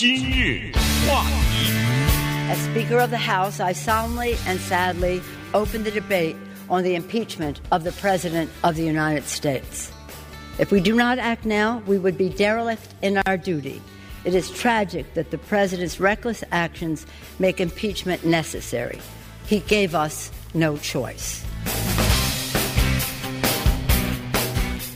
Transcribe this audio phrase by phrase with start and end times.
[0.00, 0.71] 今日
[1.05, 2.49] 话题。
[2.49, 5.21] As Speaker of the House, I solemnly and sadly
[5.53, 6.37] open the debate
[6.69, 9.91] on the impeachment of the President of the United States.
[10.57, 13.81] If we do not act now, we would be derelict in our duty.
[14.23, 17.05] It is tragic that the President's reckless actions
[17.37, 18.99] make impeachment necessary.
[19.45, 21.45] He gave us no choice.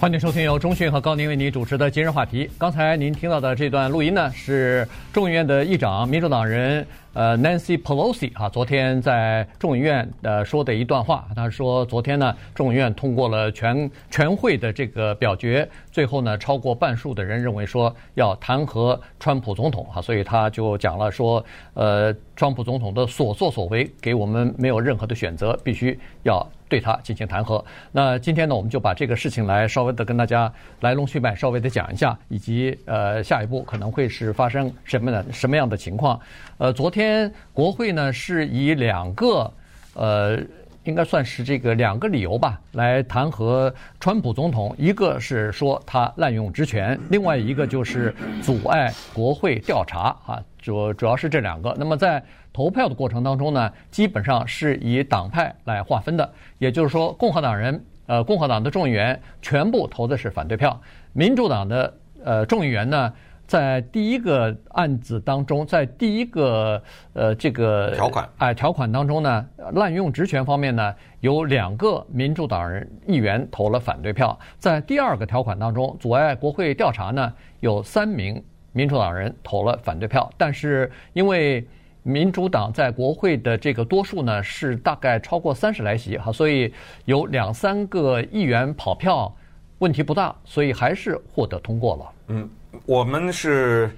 [0.05, 2.47] 欢迎收听由中讯和高宁为您主持的今日话题。
[2.59, 11.27] 刚才您听到的这段录音呢，是众议院的议长民主党人呃 Nancy Pelosi 啊，昨天在众议院呃说的一段话。
[11.35, 21.43] 他说，昨天呢，众议院通过了全全会的这个表决，最后呢，超过半数的人认为说要弹劾川普总统啊，所以他就讲了说，
[21.73, 26.47] 呃，川普总统的所作所为给我们没有任何的选择，必须要。
[26.67, 27.63] 对他进行弹劾。
[27.91, 30.51] 那今天呢，我们就把这个事情来稍微的跟大家
[30.81, 36.19] 来龙去脉，稍微的讲一下，以及呃下一步可能会是发生什么的什么样的情况。
[36.57, 39.51] 呃，昨天国会呢是以两个
[39.93, 40.39] 呃
[40.85, 51.75] 应该算是这个两个理由吧来弹劾川普总统，一个是说他滥用职权，另外一个就是阻碍国会调查啊，主主要是这两个。
[51.77, 60.79] 那么在投票的过程当中呢，基本上是以党派来划分的，也就是说，共和党人，呃，共和党的众议员全部投的是反对票，
[61.13, 63.11] 民主党的呃众议员呢，
[63.47, 66.81] 在第一个案子当中，在第一个
[67.13, 68.27] 呃这个条款。
[68.37, 81.65] 哎条款当中呢，滥用职权方面呢，有两个民主党人议员投了反对票，在第二个条款当中，阻碍国会调查呢，有三名民主党人投了反对票，但是因为
[82.03, 86.73] 民主党在国会的这个多数呢，是大概超过三十来席哈，所以
[87.05, 89.35] 有两三个议员跑票，
[89.79, 92.05] 问题不大，所以还是获得通过了。
[92.27, 92.49] 嗯，
[92.85, 93.89] 我们是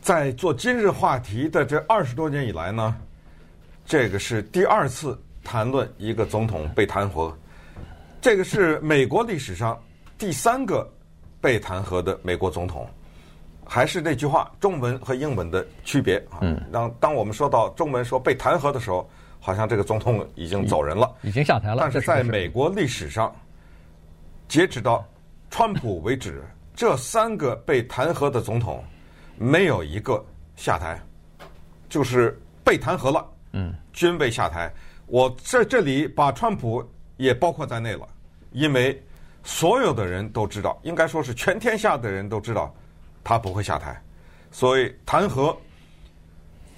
[0.00, 2.96] 在做今日话题的这二十多年以来呢，
[3.84, 7.32] 这个是第二次谈论一个总统被弹劾，
[8.20, 9.78] 这个是美国历史上
[10.16, 10.90] 第三个
[11.40, 12.88] 被弹劾的美国总统。
[13.72, 16.38] 还是那句话，中文和英文的区别啊。
[16.40, 16.60] 嗯。
[16.72, 19.08] 当当我们说到中文说被弹劾的时候，
[19.38, 21.76] 好像这个总统已经走人了，已经下台了。
[21.80, 23.32] 但是在美国历史上，
[24.48, 25.06] 截止到
[25.50, 26.42] 川普为止，
[26.74, 28.82] 这三个被弹劾的总统，
[29.36, 30.24] 没有一个
[30.56, 31.00] 下台，
[31.88, 34.72] 就是被弹劾了，嗯，均被下台。
[35.06, 36.82] 我在这里把川普
[37.16, 38.08] 也包括在内了，
[38.52, 39.02] 因为
[39.42, 42.74] 所有的人都知道，应该说是全天下的人都知道。
[43.22, 44.02] 他不会下台，
[44.50, 45.54] 所以弹劾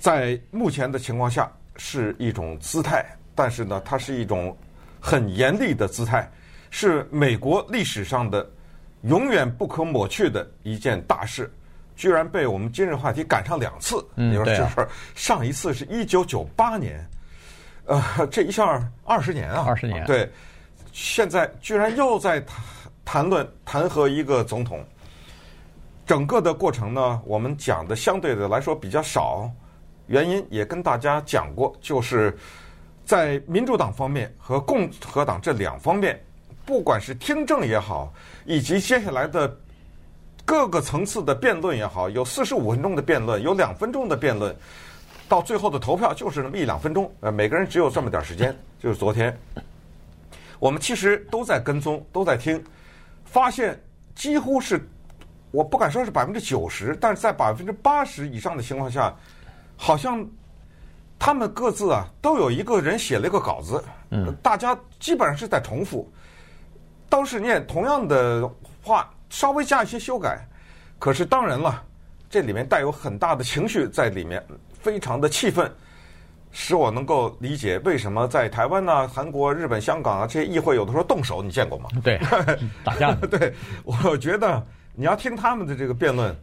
[0.00, 4.54] 在目前的情况下是一种姿态，但是呢，它是一种
[5.00, 6.28] 很严厉的姿态，
[6.69, 8.50] 是美国历史上的
[9.02, 11.52] 永远不可抹去的一件大事，
[11.96, 14.04] 居然被我们今日话题赶上两次。
[14.16, 17.04] 嗯，你说这事儿，上一次是一九九八年，
[17.86, 20.30] 呃，这一下二十年啊，二十年，对，
[20.92, 22.62] 现在居然又在谈
[23.04, 24.84] 谈论弹劾一个总统。
[26.04, 29.50] 整个的过程呢，我们讲的相对的来说比较少，
[30.06, 32.36] 原因也跟大家讲过，就是
[33.04, 36.20] 在民主党方面和共和党这两方面，
[36.66, 38.12] 不管是听证也好，
[38.44, 39.56] 以及接下来的
[40.44, 44.54] 各个层次的辩论也好，有四十五分钟的辩论，有两分钟的辩论，
[45.28, 48.56] 到最后的投票就是那么一两分钟，呃，每个人只有这么点时间。
[48.78, 49.36] 就是昨天，
[50.58, 52.62] 我们其实都在跟踪，都在听，
[53.25, 53.81] 发现
[54.14, 54.81] 几乎是。
[55.52, 59.14] 我不敢说是百分之九十，但是在百分之八十以上的情况下，
[59.76, 60.26] 好像
[61.19, 66.10] 他们各自啊都有一个人写了一个稿子，嗯，大家基本上是在重复，
[67.12, 68.50] 都是念同样的
[68.82, 70.48] 话，稍微加一些修改。
[70.98, 71.84] 可是当然了，
[72.30, 74.42] 这里面带有很大的情绪在里面，
[74.80, 75.70] 非常的气愤，
[76.52, 81.90] 使我能够理解为什么在台湾呢、啊、韩国、日本、香港啊这些议会有的时候动手，你见过吗？
[82.02, 82.18] 对，
[82.82, 83.14] 打架。
[83.14, 83.52] 对，
[83.84, 84.66] 我觉得。
[84.94, 86.36] 你要听他们的这个辩论，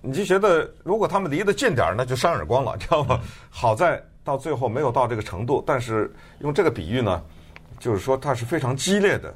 [0.00, 3.18] 你就觉得如果他们离得近点儿，那就扇耳光了，知道吗？
[3.50, 7.20] 好在到最后没有到这个程度，但是用这个比喻呢，
[7.80, 9.34] 就是说它是非常激烈的，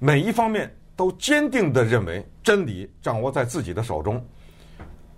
[0.00, 4.20] 每一方面都坚定地认为真理掌握在自己的手中。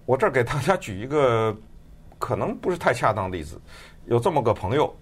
[0.05, 1.57] 我这儿给大家举一个
[2.19, 3.59] 可能不是太恰当的例子，
[4.05, 4.95] 有这么个朋友，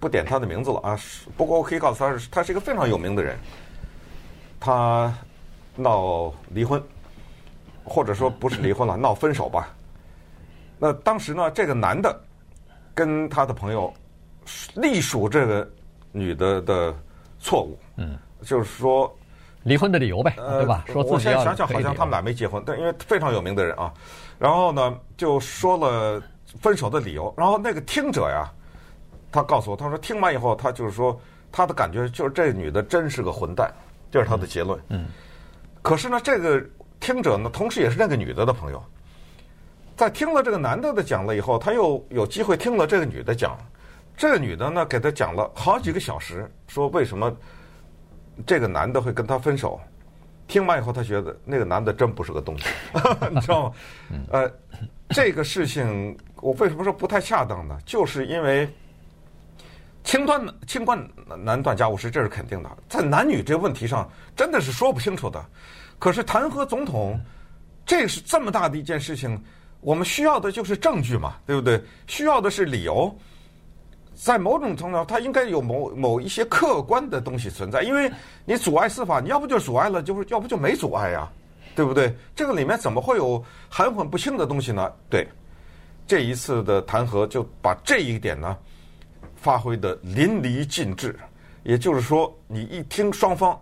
[0.00, 0.98] 不点他的名字了啊，
[1.36, 3.38] 不过我可以告诉他，他是一个非常有名的人，
[4.58, 5.14] 他。
[5.74, 6.82] 闹离婚，
[7.82, 9.74] 或者说不是离婚了，闹分手吧。
[10.78, 12.14] 那当时呢，这个男的
[12.94, 13.90] 跟他的朋友
[14.74, 15.70] 隶属这个
[16.12, 16.94] 女的的
[17.40, 19.14] 错误，嗯，就是说
[19.62, 20.84] 离婚的理由呗，对吧？
[20.88, 23.92] 说我现在想想，好像他们俩没结婚，但因为非常有名的人啊。
[24.38, 26.20] 然后呢，就说了
[26.60, 27.32] 分手的理由。
[27.36, 28.50] 然后那个听者呀，
[29.30, 31.18] 他告诉我，他说听完以后，他就是说
[31.52, 33.72] 他的感觉就是这女的真是个混蛋，
[34.10, 34.78] 这是他的结论。
[34.88, 35.06] 嗯。
[35.80, 36.60] 可是呢，这个
[36.98, 38.82] 听者呢，同时也是那个女的的朋友，
[39.96, 43.56] 在听了这个男的的讲了以后，他又有机会听了这个女的讲。
[44.16, 47.34] 这个女的呢，给他讲了好几个小时，说为什么
[48.46, 49.80] 这个男的会跟他分手。
[50.48, 52.64] 听完以后，他觉得那个男的真不是个东西，
[53.30, 53.74] 你知道吗？
[54.32, 54.52] 呃，
[55.08, 57.78] 这个事情我为什么说不太恰当呢？
[57.86, 58.68] 就是因为
[60.04, 61.08] 清断清官
[61.38, 62.70] 难断家务事，这是肯定的。
[62.88, 65.42] 在男女这个问题上，真的是说不清楚的。
[65.98, 67.18] 可是弹劾总统，
[67.86, 69.42] 这是这么大的一件事情，
[69.80, 71.82] 我们需要的就是证据嘛，对不对？
[72.06, 73.16] 需要的是理由。
[74.24, 78.08] 在某种程度上，它应该有某某一些客观的东西存在，因为
[78.44, 81.28] 你阻碍司法，你要不就阻碍了，就是要不就没阻碍呀，
[81.74, 82.14] 对不对？
[82.36, 84.92] 这个里面怎么会有含混不清的东西呢？
[85.10, 85.26] 对，
[86.06, 88.56] 这一次的弹劾就把这一点呢
[89.34, 91.18] 发挥得淋漓尽致。
[91.64, 93.60] 也就是说，你一听双方，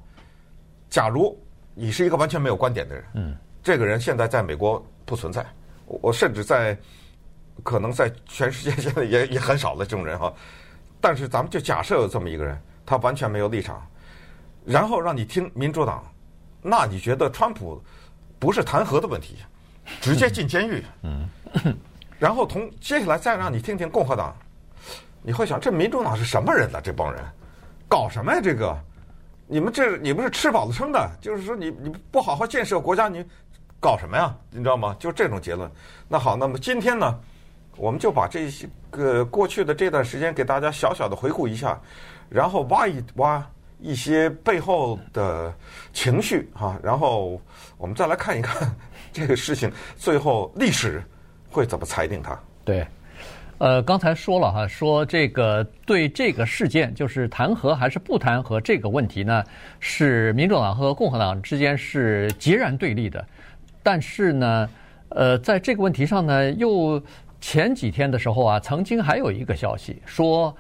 [0.91, 1.35] 假如
[1.75, 5.43] 你是一个完全没有观点的人，嗯，这个人现在在美国不存在，
[5.87, 6.77] 我甚至在。
[7.63, 10.33] 可能在全世界现在也也很少了这种人哈，
[11.01, 13.87] 但是咱们就假设有这么一个人，他完全没有立场，
[14.65, 16.05] 然后让你听民主党，
[16.63, 17.83] 那你觉得川普
[18.39, 19.37] 不是弹劾的问题，
[20.01, 21.29] 直接进监狱，嗯，
[22.19, 24.35] 然后同接下来再让你听听共和党，
[25.23, 26.81] 你会想这民主党是什么人呢？
[26.83, 27.23] 这帮人
[27.89, 28.41] 搞什么呀？
[28.43, 28.79] 这个
[29.47, 33.25] 你们这你们是吃饱了撑的，就是说你你不好好建设国家，你
[33.81, 34.35] 搞什么呀？
[34.51, 34.95] 你知道吗？
[34.99, 35.71] 就这种结论。
[36.07, 37.19] 那好，那么今天呢？
[37.81, 41.81] 我们就把这些个过去的这段时间给大家小小的回顾一下，
[42.29, 45.51] 然后挖一挖一些背后的
[45.91, 47.41] 情绪哈，然后
[47.79, 48.71] 我们再来看一看
[49.15, 51.03] 这个事情最后历史
[51.51, 52.39] 会怎么裁定它。
[52.67, 52.87] 对，
[53.57, 59.43] 呃，刚才说了哈，说这个对这个事件就是弹劾还是不弹劾这个问题呢，
[59.79, 63.27] 是民主党和共和党之间是截然对立的，
[63.83, 64.69] 但是呢，
[65.09, 67.03] 呃，在这个问题上呢又。
[67.41, 70.55] 前几天的时候啊，曾经还有一个消息说，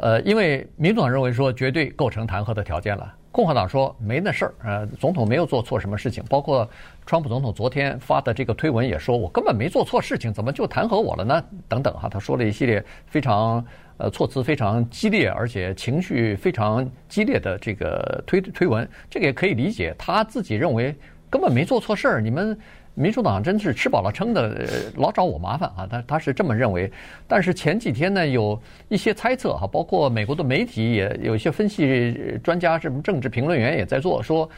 [0.00, 6.68] 呃，因为民主党认为说绝对构成弹劾的条件了，共和党说没那事儿，呃，总统没有做错什么事情，包括
[7.04, 11.44] 川普总统昨天发的这个推文也说，我根本没做错事情，怎么就弹劾我了呢？
[11.68, 13.64] 等等哈，他说了一系列非常
[13.98, 20.96] 呃措辞非常激烈，而且情绪非常激烈的这个推推文，这个也可以理解，他自己认为
[21.28, 22.58] 根本没做错事儿，你们。
[22.96, 24.56] 民主党真是吃饱了撑的，
[24.96, 25.86] 老找我麻烦啊！
[25.90, 26.90] 他他是这么认为。
[27.26, 34.48] 但是前几天呢，有一些猜测哈，包括美国的媒体也有一些分析专家，什么政治评论员也在做说，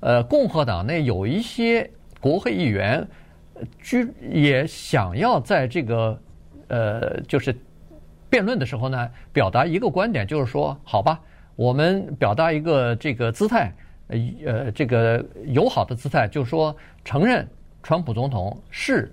[0.00, 3.06] 呃，共和党内有一些国会议员，
[3.78, 6.18] 居也想要在这个
[6.68, 7.54] 呃，就是
[8.30, 11.20] 辩论的时候呢，表达一个观点，就是说，好吧，
[11.56, 13.70] 我们表达一个这个姿态，
[14.46, 16.74] 呃，这个友好的姿态，就是说
[17.04, 17.46] 承认。
[17.82, 19.12] 川普总统是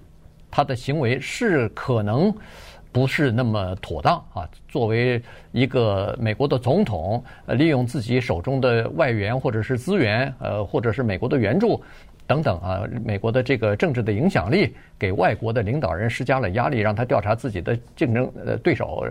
[0.51, 2.33] 他的行为是可能
[2.91, 4.47] 不是那么妥当啊。
[4.67, 5.21] 作为
[5.51, 11.81] 一个美国的总统，利用自己手中的外援或者是资源，呃，或者是美国的援助
[12.27, 19.03] 等等啊，美国的这个政治的影响力，给外国的领导人施加了压力，让他调查自己的竞争呃对手，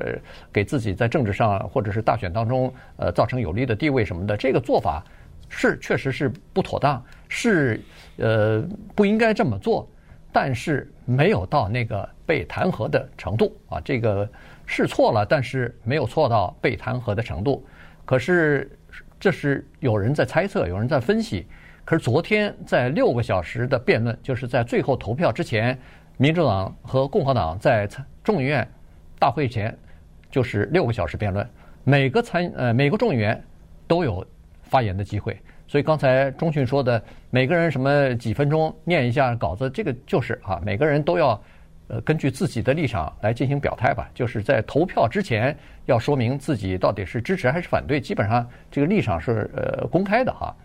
[0.52, 5.04] 给自己在政治上或者是大选当中呃造成有利的地位什么的，这个做法
[5.48, 7.80] 是确实是不妥当，是。
[8.20, 8.60] 呃，
[8.96, 9.88] 不应该这么做，
[10.32, 13.80] 但是没有到那个被弹劾的程度啊。
[13.84, 14.28] 这个
[14.66, 17.64] 是错了，但是没有错到被弹劾的程度。
[18.04, 18.76] 可是
[19.20, 21.46] 这是有人在猜测，有人在分析。
[21.84, 25.78] 可是昨天在六个小时的辩论，就是在最后投票之前，
[26.16, 27.88] 民主党和共和党在
[28.24, 28.68] 众议院
[29.16, 29.72] 大会前
[30.28, 31.48] 就是六个小时辩论，
[31.84, 33.40] 每个参呃每个众议员
[33.86, 34.26] 都有
[34.64, 35.40] 发言的机会。
[35.68, 41.38] 所以刚才中讯说的，每个人什么几分钟念一下稿子，这个就是啊，每个人都要
[41.88, 44.08] 呃根据自己的立场来进行表态吧。
[44.14, 50.56] 就是在投票之前要说明自己到底是支持还是反对，基本上这个立场是呃公开的哈。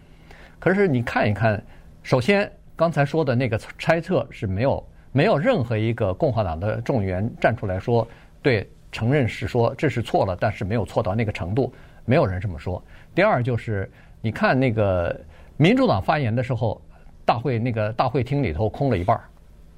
[0.57, 1.61] 可是你看一看，
[2.01, 4.81] 首先刚才说的那个猜测是没有
[5.11, 8.07] 没有任何一个共和党的众议员站出来说
[8.41, 11.73] 对，承认是说这是错了，但是没有错到那个程度，
[12.05, 12.81] 没有人这么说。
[13.13, 13.91] 第二就是。
[14.25, 15.13] 你看那个
[15.57, 16.81] 民主党发言的时候，
[17.25, 19.23] 大会那个大会厅里头空了一半儿，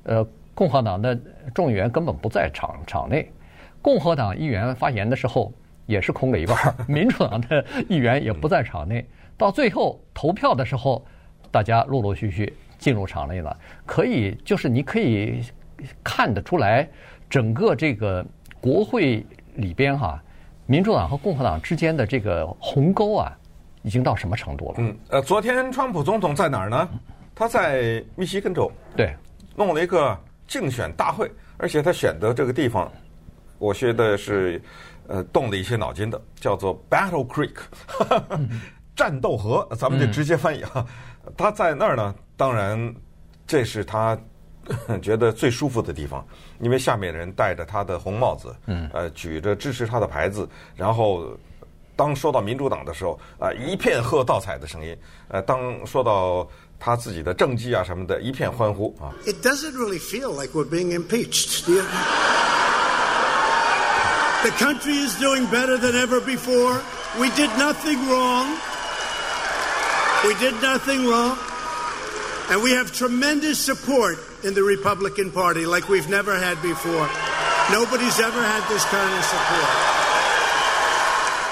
[0.03, 1.19] 呃，共和党的
[1.51, 3.27] 众议员根本不在场场内，
[3.81, 5.51] 共和党议员发言的时候
[5.87, 9.03] 也是空了一半儿， 民主党的议员也不在场内，
[9.35, 11.03] 到最后投票的时候，
[11.49, 15.41] 大家陆陆续续进入场内了，可以就是你可以
[16.03, 16.87] 看得出来，
[17.27, 18.23] 整个这个
[18.61, 19.25] 国会
[19.55, 20.23] 里边哈，
[20.67, 23.35] 民主党和共和党之间的这个鸿沟啊，
[23.86, 24.75] 已经到什么程度了？
[24.80, 26.89] 嗯，呃，昨天川普总统在哪儿呢？
[27.36, 29.15] 他在密西根州，对，
[29.56, 32.92] 弄了一个竞选大会，而且他选择这个地方，
[33.60, 34.60] 我觉得是
[35.08, 37.54] 呃动了一些脑筋的，叫做 Battle Creek，
[38.96, 40.84] 战斗河，咱们就直接翻译啊。
[41.38, 42.92] 他在那儿呢，当然
[43.46, 44.18] 这是他
[45.00, 46.25] 觉得最舒服的地方，
[46.60, 51.38] 因为下面人戴着他的红帽子，嗯，呃，举着支持他的牌子，然后。
[51.97, 54.97] 当说到民主党的时候，啊，一片喝倒彩的声音；
[55.28, 59.12] 呃，当说到他自己的政绩啊什么的，一片欢呼啊。
[59.26, 61.66] It doesn't really feel like we're being impeached.
[64.42, 66.80] The country is doing better than ever before.
[67.18, 68.56] We did nothing wrong.
[70.25, 71.37] We did nothing wrong.
[72.49, 77.06] And we have tremendous support in the Republican Party like we've never had before.
[77.70, 80.03] Nobody's ever had this kind of support.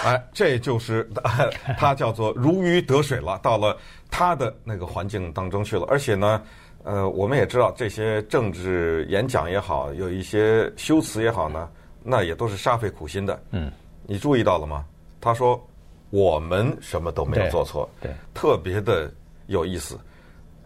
[0.04, 1.10] 哎，这就是
[1.78, 3.78] 他叫做如鱼得水了，到了
[4.12, 5.86] 他的那个环境当中去了。
[5.90, 6.42] 而且呢，
[6.84, 11.70] 呃，我们也知道这些政治演讲也好，有一些修辞也好呢，
[12.04, 13.42] 那也都是煞费苦心的。
[13.52, 13.72] 嗯，
[14.06, 14.86] 你注意到了吗？
[15.22, 15.62] 他说
[16.10, 19.10] 我们什么都没有做错，对，对，特别的
[19.48, 19.98] 有意思，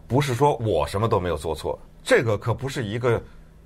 [0.08, 3.22] 不是说我什么都没有做错，这个可不是一个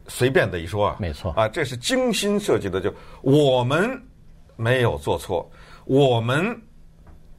[0.08, 3.90] 随便的一说啊，没错啊，这是精心设计的，就我们
[4.58, 5.50] 没有做错。
[5.86, 6.60] 我们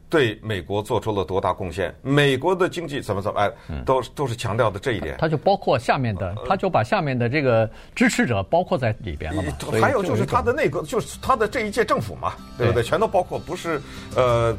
[0.08, 1.94] 对美国做出了多大贡献？
[2.02, 3.50] 美国的经济怎么怎么哎，
[3.86, 5.16] 都都是强调的这一点。
[5.18, 9.52] 他就包括下面的，他就把下面的这个支持者包括在里边了嘛。
[9.80, 12.82] 还有就是他的内阁，就是他的这一届政府嘛，对不对？
[12.82, 13.80] 全都包括，不是
[14.14, 14.54] 呃，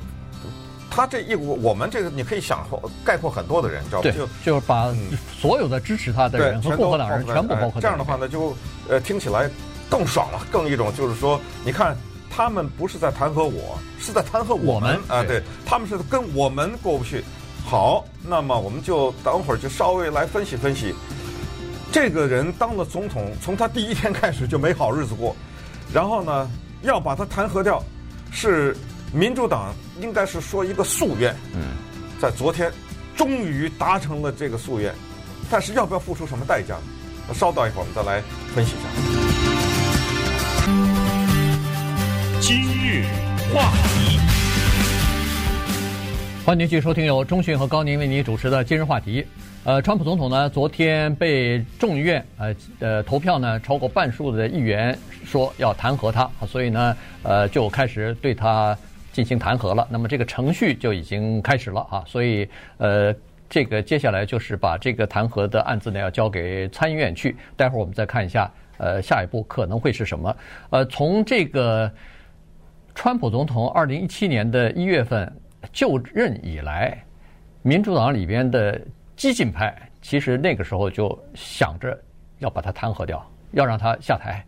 [0.89, 2.65] 他这一我我们这个你可以想
[3.05, 4.09] 概括很多的人，知道吧？
[4.09, 4.91] 就就是把
[5.39, 7.79] 所有的支持他的人和共和党人全部包括。
[7.79, 8.55] 这样的话呢，就
[8.89, 9.47] 呃听起来
[9.87, 11.95] 更爽了，更一种就是说，你看。
[12.35, 15.23] 他们不是在弹劾我，是在弹劾我们，啊！
[15.23, 17.23] 对，他们是跟我们过不去。
[17.63, 20.95] 好，那么我们就等会儿就稍微来分析分析。
[21.91, 25.35] 这个人当了总统，从他第一天开始就没好日子过。
[25.93, 26.49] 然后呢，
[26.81, 27.83] 要把他弹劾掉，
[28.31, 28.75] 是
[29.13, 29.71] 民主党
[30.01, 31.35] 应该是说一个夙愿。
[31.53, 31.77] 嗯，
[32.19, 32.71] 在昨天
[33.15, 34.91] 终于达成了这个夙愿，
[35.51, 36.73] 但是要不要付出什么代价
[37.27, 37.33] 呢？
[37.35, 38.23] 稍等一会儿，我们再来
[38.55, 39.52] 分析一下。
[43.53, 44.17] 话题，
[46.43, 49.23] 欢迎继续收听由中讯和高宁为您主持的今日话题。
[49.63, 58.75] 呃，川普总统呢，昨天被众议院呃呃投票呢，超过半数的议员说要弹劾他，所以呢，呃，就开始对他
[59.11, 59.87] 进行弹劾了。
[59.87, 63.13] 那么这个程序就已经开始了啊，所以呃，
[63.47, 67.35] 这个接下来就是把这个弹劾的案子呢，要交给参议院去。
[67.55, 70.35] 待会儿我们再看一下，呃，下一步可能会是什么？
[70.71, 71.91] 呃，从这个。
[73.03, 75.29] 川普总统二零一七年的一月份
[75.73, 77.03] 就任以来，
[77.61, 78.79] 民主党里边的
[79.17, 81.99] 激进派其实那个时候就想着
[82.39, 84.41] 要把他弹劾掉，要让他下台。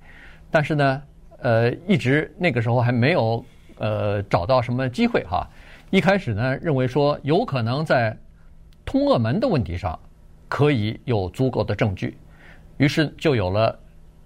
[0.50, 1.02] 但是呢，
[1.40, 3.44] 呃，一直那个时候还没有
[3.78, 5.46] 呃找到什么机会哈。
[5.90, 8.18] 一开始呢，认为说有可能在
[8.86, 10.00] 通俄门的问题上
[10.48, 12.18] 可以有足够的证据，
[12.78, 13.78] 于是就有了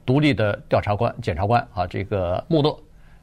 [0.06, 2.80] 独立的调查官、检察官啊，这个穆勒。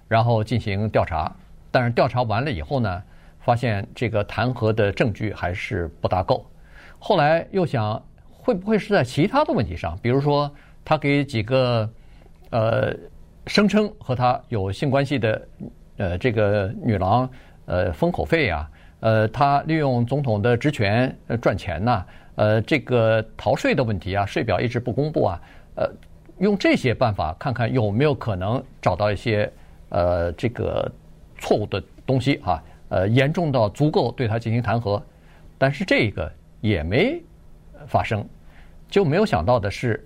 [0.08, 1.34] 然后进行调查，
[1.70, 3.02] 但是调查完了以后呢，
[3.40, 6.46] 发现这个弹劾的证据还是不大够。
[6.98, 10.48] 后来又想，会不会是在其他的问题上，比如说
[10.84, 11.88] 他给几个
[12.50, 12.94] 呃
[13.46, 15.48] 声称和他有性关系的
[15.96, 17.28] 呃这个女郎
[17.64, 18.70] 呃封口费呀，
[19.00, 22.04] 呃他利用总统的职权赚钱呐，
[22.36, 25.40] 呃这个逃税的问题啊，税表一直不公布啊，
[25.74, 25.90] 呃
[26.38, 29.52] 用这些办法看看有没有可能找到一些。
[29.88, 30.90] 呃，这个
[31.38, 35.00] 错误的东西啊，呃，严重到足够对他进行弹劾，
[35.58, 37.22] 但是这个也没
[37.86, 38.26] 发生，
[38.88, 40.04] 就没有想到的是，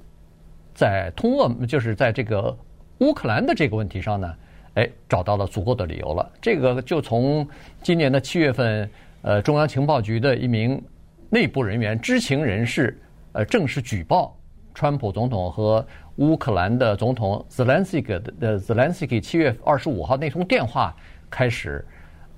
[0.74, 2.56] 在通俄，就是在这个
[2.98, 4.34] 乌克兰的这个问题上呢，
[4.74, 6.30] 哎，找到了足够的理由了。
[6.40, 7.46] 这个就从
[7.82, 8.90] 今年的七月份，
[9.22, 10.82] 呃，中央情报局的一名
[11.30, 13.00] 内部人员、知情人士，
[13.32, 14.36] 呃，正式举报
[14.74, 15.84] 川普总统和。
[16.16, 20.94] 乌克兰的总统泽连斯基的泽连斯基七月二十五号那通电话
[21.30, 21.82] 开始，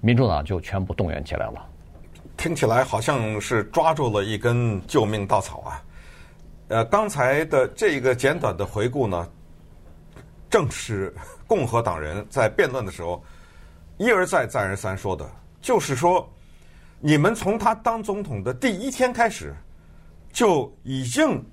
[0.00, 1.66] 民主党就全部动员起来了。
[2.36, 5.82] 听起来好像是抓住了一根救命稻草啊！
[6.68, 9.28] 呃，刚才的这个简短的回顾呢，
[10.48, 11.12] 正是
[11.48, 13.20] 共和党人在辩论的时候
[13.98, 15.28] 一而再再而三说的，
[15.60, 16.30] 就是说
[17.00, 19.52] 你们从他当总统的第一天开始，
[20.32, 21.44] 就已经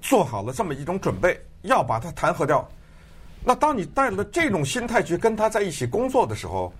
[0.00, 2.66] 做好了这么一种准备，要把他弹劾掉。
[3.44, 6.72] 那当你带了这种心态去跟他在一起工作的时候，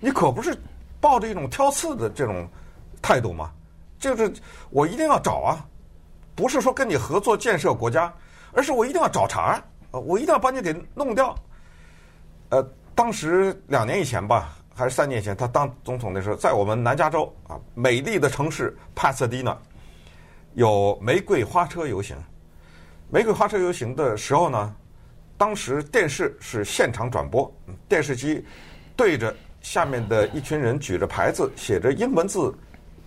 [0.00, 0.56] 你可不是
[1.00, 2.48] 抱着一种挑刺的这种
[3.00, 3.52] 态度吗？
[3.98, 4.32] 就是
[4.70, 5.64] 我一定要找啊，
[6.34, 8.12] 不是说跟你合作建设国家，
[8.52, 11.36] 而是我一定要找茬，我一定要把你给弄掉。
[12.48, 12.60] 呃，
[12.96, 19.56] 当时两年以前吧，还是三年前，他当总统的时候，在我们南加州啊，美丽的城市帕萨迪纳，
[20.54, 22.16] 有玫瑰花车游行。
[23.12, 24.74] 玫瑰花车游行的时候呢，
[25.36, 27.54] 当时电视是现场转播，
[27.86, 28.42] 电视机
[28.96, 32.50] 对着下面的一群人举着牌子，写着英文字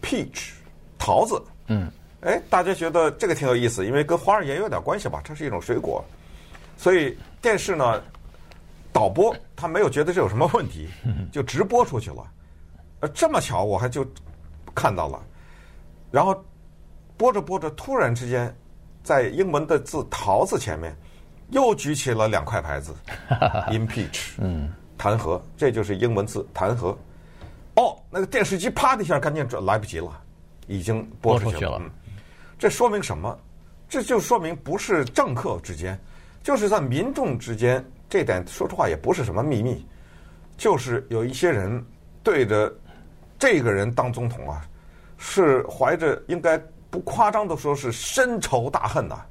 [0.03, 0.51] “peach”
[0.99, 1.41] 桃子。
[1.69, 6.05] 嗯，哎，大家觉得这个挺有意思，因为跟花儿也有点关系吧，它是一种水果，
[6.77, 7.99] 所以电视呢
[8.93, 10.87] 导播他没有觉得这有什么问题，
[11.33, 12.31] 就直播出去了。
[12.99, 14.05] 呃，这么巧我还就
[14.75, 15.19] 看到了，
[16.11, 16.45] 然后
[17.17, 18.55] 播着播着，突然之间
[19.05, 20.93] 在英文的字“桃子”前面。
[21.51, 22.91] 又举起了两块牌子，
[23.69, 26.87] impeach， 嗯，弹劾，这就是英文字弹劾。
[27.75, 30.09] 哦，那个电视机啪的一下，赶紧转，来不及了，
[30.65, 31.59] 已经播出去了。
[31.59, 31.91] 去了嗯，
[32.57, 33.37] 这说明什么？
[33.87, 35.97] 这就说明不是政客之间，
[36.41, 39.85] 就是在民众之间，这点说实话也不是什么秘密，
[40.57, 41.85] 就是有一些人
[42.23, 42.73] 对着
[43.37, 44.65] 这个人当总统啊，
[45.19, 46.59] 是怀着应该
[46.95, 49.21] 不夸张的说是深仇大恨呐、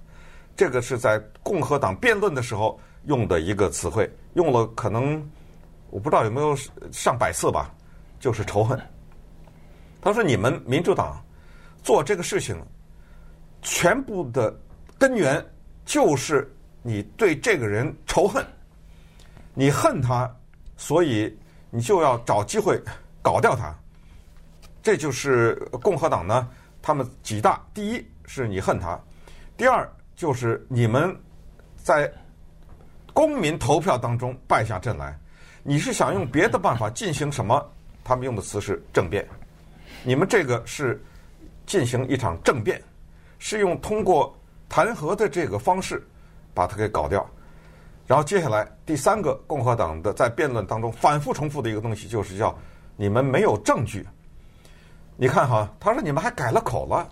[0.54, 5.26] 这个是在共和党辩论的时候用的一个词汇，用了可能
[5.88, 6.54] 我不知道有没有
[6.92, 7.74] 上百次吧，
[8.20, 8.78] 就是仇恨。
[10.02, 11.24] 他说：“你们民主党
[11.82, 12.62] 做这个事情，
[13.62, 14.54] 全部的
[14.98, 15.42] 根源
[15.86, 18.44] 就是你对这个人仇恨，
[19.54, 20.30] 你恨他，
[20.76, 21.34] 所以
[21.70, 22.78] 你就要找机会
[23.22, 23.74] 搞掉他。
[24.82, 26.46] 这就是共和党呢，
[26.84, 29.00] 他们几大：第一是你恨他，
[29.56, 31.12] 第二。”就是你们
[31.74, 32.08] 在
[33.12, 35.18] 公民投票当中败下阵来，
[35.64, 37.60] 你是想用别的办法进行什么？
[38.04, 39.26] 他们用的词是政变。
[40.04, 41.02] 你们这个是
[41.66, 42.80] 进行一场政变，
[43.40, 44.32] 是用通过
[44.68, 46.00] 弹劾的这个方式
[46.54, 47.28] 把它给搞掉。
[48.06, 52.56] 然后接下来第三个共和党的在辩论当中反复重复的一个东西，就是叫
[52.94, 54.06] 你们没有证据。
[55.16, 57.08] 你看哈，他说你们还改了口了，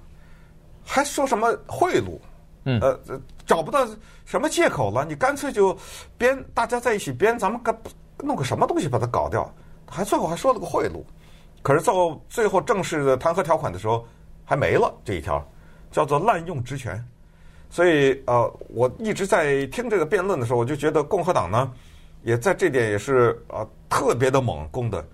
[0.84, 2.18] 还说什么贿赂？
[2.64, 2.98] 嗯，呃，
[3.44, 3.86] 找不到
[4.24, 5.76] 什么借口了，你干脆就
[6.16, 7.76] 编，大家在一起编，咱们干
[8.18, 9.52] 弄个什么东西把它搞掉，
[9.88, 11.02] 还最后还说了个贿赂，
[11.60, 14.06] 可是到最后正式的弹劾条款的时候，
[14.44, 15.44] 还没了这一条，
[15.90, 17.04] 叫做滥用职权。
[17.68, 21.72] 所以呃，我一直在听这个辩论的时候，我就觉得共和党呢，
[22.22, 25.04] 也在这点也是啊特别的猛攻的，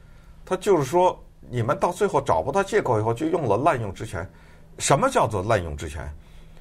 [0.44, 1.18] 他就是说
[1.50, 4.28] 你们到最后找不到借口以后，就用了滥用职权。
[4.78, 6.08] 什么叫做滥用职权？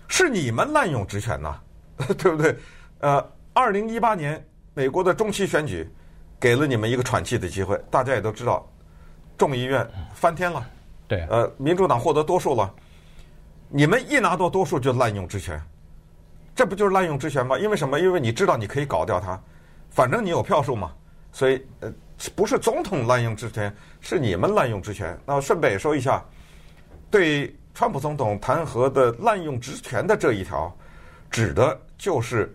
[0.08, 1.60] 是你们滥用职权呐，
[2.18, 2.56] 对不对？
[3.00, 5.88] 呃，二零一八年美国的中期选举
[6.40, 8.68] 给了你们一个喘气的机会，大家也都知道，
[9.38, 10.66] 众议院翻天了，
[11.08, 12.74] 对，呃，民主党获得多数了，
[13.70, 15.62] 你们一拿到多数就滥用职权，
[16.56, 17.58] 这不就是滥用职权吗？
[17.60, 18.00] 因为什么？
[18.00, 19.40] 因为你知道你可以搞掉他，
[19.90, 20.92] 反正你有票数嘛，
[21.32, 21.94] 所以呃，
[22.36, 25.18] 不是总统滥用职权，是你们滥用职权。
[25.26, 26.24] 那顺便也说一下，
[27.12, 27.56] 对。
[27.78, 30.76] 川普总统弹劾的滥用职权的这一条，
[31.30, 32.52] 指的就是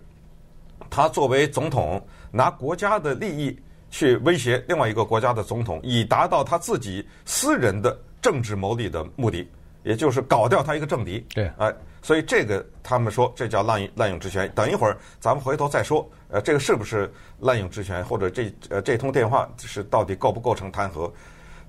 [0.91, 3.57] 他作为总统拿国家的利益
[3.89, 9.49] 去威胁另外一个国家的总统，以达到他自己私人的政治牟利的目的，
[9.83, 11.25] 也就是搞掉他一个政敌。
[11.35, 14.51] 对，哎，所以这个他们说这叫滥用滥用职权。
[14.55, 21.11] 等一会儿咱们回头再说，呃，这个是不是滥用职权，或者这呃这通电话是到底构不构成弹劾？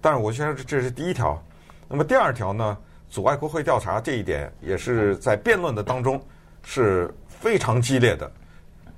[0.01, 1.41] 但是我觉得这是第一条。
[1.87, 2.77] 那么第二条呢？
[3.09, 6.19] 阻碍国会调查这一点也是在辩论的当中
[6.63, 8.31] 是非常激烈的。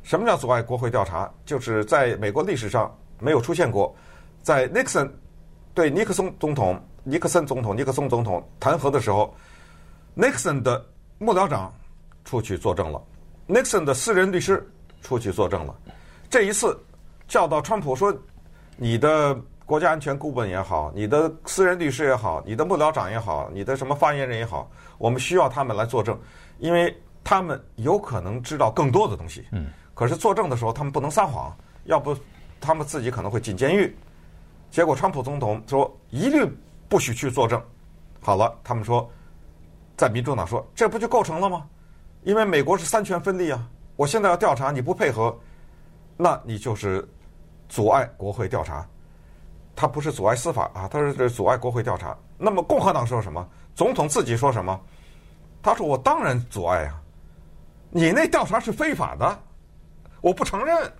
[0.03, 1.29] 什么叫阻碍国会调查？
[1.45, 3.93] 就是在美国历史上没有出现过，
[4.41, 5.11] 在 Nixon
[5.73, 9.33] 对尼克松总统、尼克森总统、尼克松总统弹劾的时候，
[10.13, 10.85] 尼克森的
[11.17, 11.73] 幕僚长
[12.25, 13.01] 出去作证了，
[13.47, 14.61] 尼克森的私人律师
[15.01, 15.73] 出去作证了。
[16.29, 16.77] 这一次
[17.27, 18.13] 叫到川普说
[18.75, 26.15] ：“你的。”国家安全顾问也好，你的私人律师也好，你的幕僚长也好，你的什么发言人也好，我们需要他们来作证，
[26.59, 29.43] 因为他们有可能知道更多的东西。
[29.51, 29.65] 嗯。
[29.95, 31.51] 可是作证的时候，他们不能撒谎，
[31.85, 32.15] 要不
[32.61, 33.91] 他们自己可能会进监狱。
[34.69, 36.47] 结果，川普总统说一律
[36.87, 37.61] 不许去作证。
[38.21, 39.09] 好了，他们说，
[39.97, 41.67] 在民主党说，这不就构成了吗？
[42.23, 43.67] 因为美国是三权分立啊。
[43.95, 45.37] 我现在要调查，你不配合，
[46.17, 47.07] 那你就是
[47.69, 48.85] 阻碍国会调查。
[49.75, 52.17] 他不是阻碍司法啊，他是这阻碍国会调查。
[52.37, 53.47] 那么共和党说什么？
[53.75, 54.79] 总统自己说什么？
[55.61, 57.01] 他说：“我当然阻碍啊，
[57.89, 59.39] 你那调查是非法的，
[60.21, 60.91] 我不承认。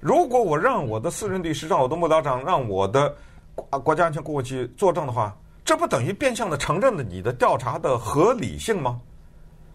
[0.00, 3.14] 如果我让我的私人律师、让我的幕僚长、让我的
[3.54, 9.00] 国国家安全顾问去作证的话，这不等于变相的承认了你的调查的合理性吗？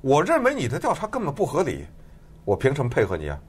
[0.02, 1.86] 我认为你的调查根本不合理，
[2.46, 3.40] 我凭什么配合你啊？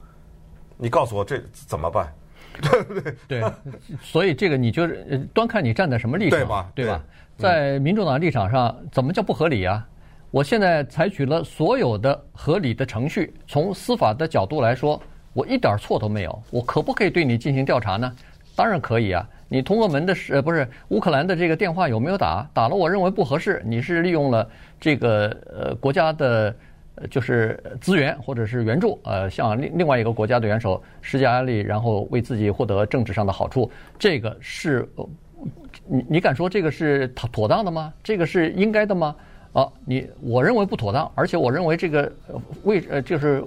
[0.77, 2.13] 你告诉我这怎么办？”
[2.61, 3.15] 对不对？
[3.27, 3.43] 对，
[4.01, 6.71] 所以这个你就是端看你站在什么立场，对吧？
[6.75, 7.03] 对吧？
[7.37, 9.87] 在民主党立场上，怎么叫不合理啊？
[10.31, 15.01] 我现在采取了所有的合理的程序，从司法的角度来说，
[15.33, 16.43] 我一点错都没有。
[16.51, 18.11] 我可不可以对你进行调查呢？
[18.55, 19.25] 当然可以啊！
[19.49, 22.47] 你通俄门的是不是乌克兰的这个电话有没有打？
[22.53, 23.61] 打了，我认为不合适。
[23.65, 24.47] 你是利用了
[24.79, 26.55] 这个呃国家的。
[27.09, 34.85] 就是资源或者是援助，呃，向另另外一个国家的元首施加压力，然后为自己获得政治上的好处，这个是，
[35.87, 37.93] 你你敢说这个是妥妥当的吗？
[38.03, 39.15] 这个是应该的吗？
[39.53, 42.11] 啊，你我认为不妥当，而且我认为这个
[42.63, 43.41] 为呃就是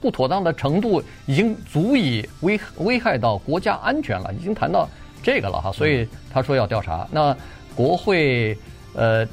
[0.00, 4.88] 不妥当的程度已经足以危危害到国家安全了，已经谈到
[5.22, 7.36] 这个了哈，所以他说要调查，那
[7.74, 8.56] 国会
[8.94, 9.26] 呃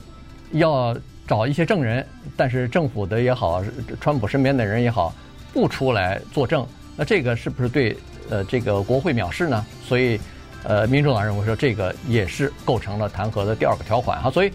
[0.51, 0.95] 要。
[1.27, 3.61] 找一些证人，但是政府的也好，
[3.99, 5.13] 川普身边的人也好，
[5.51, 7.97] 不出来作证，那这个是不是对
[8.29, 9.65] 呃这个国会藐视呢？
[9.85, 10.17] 所以，
[10.63, 14.31] 呃，民主党认为说这个也是构成了弹劾的第二个条款哈。
[14.31, 14.53] 所以，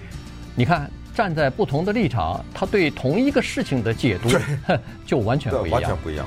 [0.54, 4.30] 你看站在不同的立场，他对同一个事情的解读
[5.04, 5.78] 就完全不一样。
[5.78, 6.26] 完全不一样。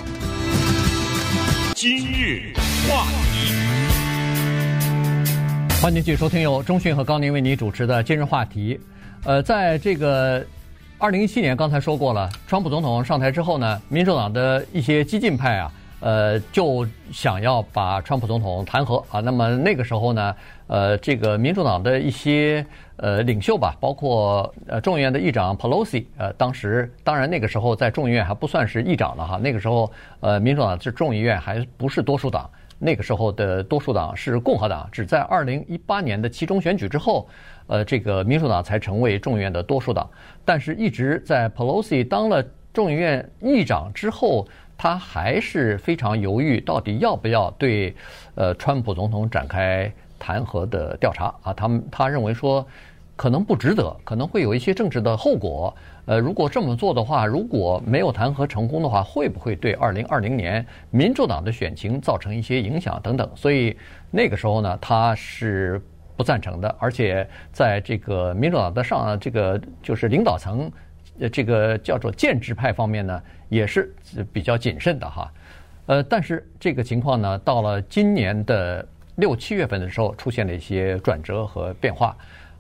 [1.74, 2.54] 今日
[2.88, 3.52] 话题，
[5.82, 8.80] 欢迎继续收听由中讯和高宁为你主持的今日话题。
[9.24, 10.44] 呃，在这个
[10.98, 19.20] 二零一七年，刚才说过了，川普总统上台之后呢，民主党的一些激进派啊，呃，就想要把川普总统弹劾啊。
[19.20, 20.36] 那么那个时候呢，
[20.66, 22.66] 呃，这个民主党的一些
[22.98, 32.50] 呃领袖吧，包括呃众议院的议长 Pelosi，呃，当时当然那个时候在众议院还不算是议长了哈，那个时候呃民主党是众议院还不是多数党，
[32.86, 37.28] 那个时候的多数党是共和党，只在二零一八年的期中选举之后。
[37.68, 40.08] 呃，这个民主党才成为众议院的多数党，
[40.46, 47.96] 但是一直在 Pelosi 当了众议院议长之后，他还是非常犹豫，到底要不要对
[48.36, 51.52] 呃川普总统展开弹劾的调查啊？
[51.56, 52.64] 他们他认为说
[53.16, 55.76] 可能不值得，可能会有一些政治的后果。
[56.06, 63.30] 呃，如果这么做的话，如果没有弹劾成功的话，会不会对二零二零年民主党的选情造成一些影响等等？
[63.36, 63.76] 所以
[64.12, 65.82] 那个时候呢，他是。
[66.18, 70.72] 不赞成的，而且在这个民主党的上这个就是领导层，
[71.20, 73.94] 呃，这个叫做建制派方面呢，也是
[74.32, 75.30] 比较谨慎的哈。
[75.88, 82.16] 呃，但是这个情况呢，到了今年的六七月份的时候，出现了一些转折和变化，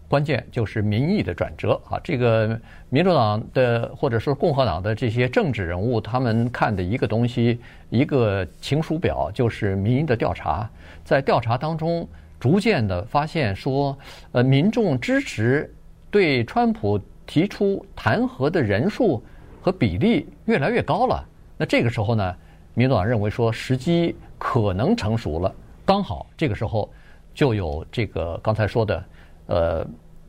[0.07, 1.99] 关键就是民意的转折啊。
[2.03, 10.69] 这个民主党的或者说共和党的这些政治人物，他们看的一个东西，一个情书表，就是民意的调查，
[11.03, 12.07] 在调查当中。
[12.37, 13.97] 逐渐的发现说，
[14.33, 15.73] 呃，民众支持
[16.11, 19.23] 对川普提出弹劾的人数
[19.61, 21.25] 和比例越来越高了。
[21.57, 22.35] 那这个时候呢，
[22.75, 25.51] 民主党认为说时机可能成熟了，
[25.85, 26.87] 刚好这个时候
[27.33, 29.03] 就有这个刚才说的，
[29.47, 29.85] 呃，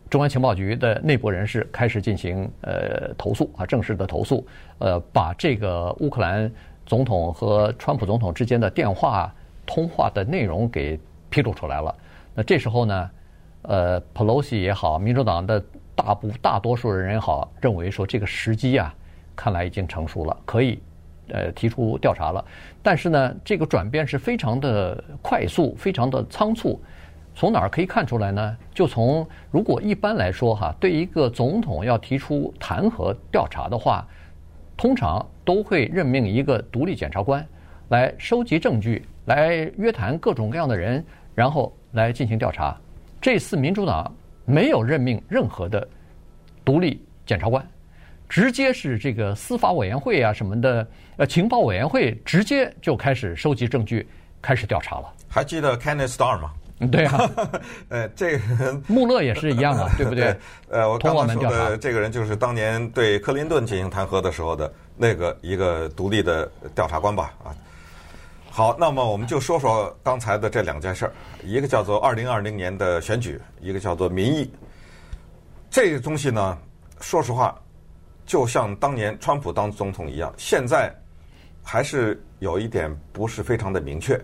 [0.09, 4.47] 中央情报局的内部人士开始进行呃投诉啊，正式的投诉，
[4.79, 6.51] 呃，把这个乌克兰
[6.85, 10.99] 总统和川普总统之间的电话通话的内容给
[11.29, 11.95] 披露出来了。
[12.35, 13.11] 那这时候呢，
[13.63, 15.61] 呃，Pelosi 也好，民主党的
[15.95, 18.95] 大部大多数人也好，认为说这个时机啊，
[19.35, 20.79] 看来已经成熟了，可以
[21.29, 22.45] 呃提出调查了。
[22.83, 26.81] 但是呢，这个转变是非常的快速，非常的仓促。
[27.37, 28.57] 从哪儿可以看出来呢？
[28.75, 34.05] 就从如果一般来说哈，对一个总统要提出弹劾调查的话，
[34.77, 37.47] 通常都会任命一个独立检察官
[37.91, 41.73] 来收集证据，来约谈各种各样的人，然后。
[41.93, 42.79] 来进行调查，
[43.23, 45.89] 这次民主党没有任命任何的
[46.63, 47.67] 独立检察官，
[48.29, 54.07] 直接是这个司法委员会啊什么的，呃，情报委员会直接就开始收集证据，
[54.43, 55.11] 开始调查了。
[55.27, 56.53] 还记得 Kenneth Starr 吗？
[56.93, 57.31] 对啊，
[57.89, 58.39] 呃，这
[58.87, 60.37] 穆勒也是一样啊，对不对？
[60.69, 67.55] 呃，我刚刚说的这个人就是当年对克林顿进行弹劾的时候的那个一个独立的调查官吧，啊。
[68.51, 71.13] 好，那么我们就说说刚才的这两件事儿，
[71.45, 74.51] 一个叫做二零二零年的选举，一个叫做民意。
[75.71, 76.57] 这个东西呢，
[77.01, 77.59] 说实话，
[78.25, 80.95] 就像当年川普当总统一样，现在
[81.63, 84.19] 还是有一点不是非常的明确。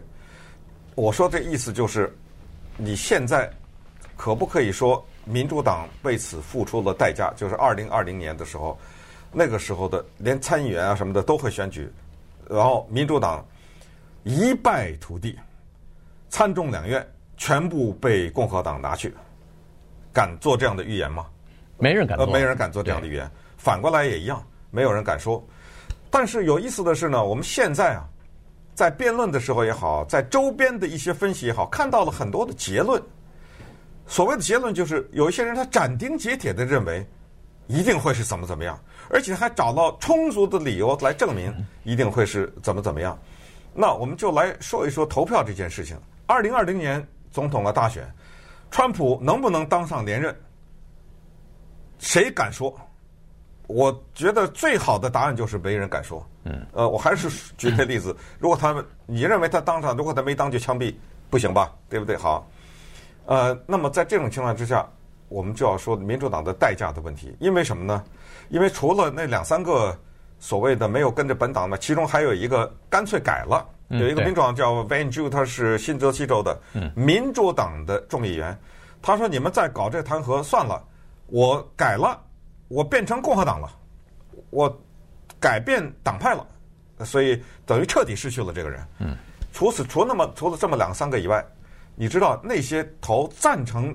[0.94, 2.14] 我说这意思就是，
[2.76, 3.50] 你现在
[4.16, 7.32] 可不可以说民主党为此付出了代价？
[7.36, 8.78] 就是二零二零年的时候，
[9.30, 11.90] 那个时候的连参议员啊什么的都会选举，
[12.48, 13.44] 然后民主党
[14.24, 15.38] 一败涂地，
[16.28, 17.06] 参众两院
[17.36, 19.14] 全部被共和党拿去，
[20.12, 21.26] 敢做这样的预言吗？
[21.78, 23.30] 没人敢做，呃，没人敢做这样的预言。
[23.56, 25.44] 反过来也一样，没有人敢说。
[26.10, 28.04] 但是有意思的是呢，我们现在啊，
[28.74, 33.02] 在辩论的时候也好，在周边的一些分析也好，看到了很多的结论。
[34.06, 37.06] 所谓的结论就是，有一些人他斩钉截铁的认为
[37.66, 38.78] 一定会是怎么怎么样，
[39.10, 41.54] 而且还找到充足的理由来证明
[41.84, 43.18] 一定会是怎么怎么样。
[43.74, 45.96] 那我们就来说一说投票这件事情。
[46.26, 48.10] 二零二零年总统的大选，
[48.70, 50.34] 川普能不能当上连任？
[51.98, 52.74] 谁敢说？
[53.68, 56.26] 我觉得最好的答案就是没人敢说。
[56.44, 60.94] 嗯，呃，我还是举个例子，如果他们你认为他当上，如果他没当就枪毙，
[61.30, 61.72] 不行吧？
[61.88, 62.16] 对不对？
[62.16, 62.48] 好，
[63.26, 64.88] 呃，那么在这种情况之下，
[65.28, 67.34] 我们就要说民主党的代价的问题。
[67.38, 68.02] 因为什么呢？
[68.48, 69.96] 因为除了那两三个
[70.38, 76.60] 所谓的没有跟着本党的，其中还有一个干脆改了，有一个民主党叫 Van Drew，他是新泽西州的
[76.94, 78.58] 民主党的众议员，
[79.00, 80.82] 他说：“你们再搞这弹劾算了。”
[81.32, 82.20] 我改了，
[82.68, 83.70] 我变成共和党了，
[84.50, 84.68] 我
[85.42, 86.46] 改变党派了，
[87.04, 88.86] 所以等于彻底失去了这个人。
[89.00, 89.16] 嗯，
[89.52, 91.44] 除此除那么除了这么两三个以外，
[91.96, 93.94] 你知道那些投赞成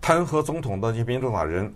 [0.00, 1.72] 弹劾总统的那些民主党人，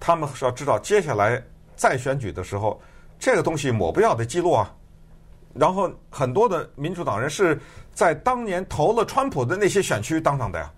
[0.00, 1.40] 他们是要知道接下来
[1.76, 2.82] 再选举的时候，
[3.20, 4.74] 这个东西抹不掉的记录啊。
[5.54, 7.58] 然后很多的民主党人是
[7.94, 10.70] 在当年投了川普的那些选区当上的呀。